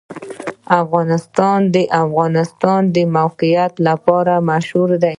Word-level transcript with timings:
افغانستان 0.81 1.59
د 1.73 1.75
د 1.75 1.77
افغانستان 2.03 2.81
د 2.95 2.97
موقعیت 3.17 3.73
لپاره 3.87 4.33
مشهور 4.49 4.89
دی. 5.03 5.09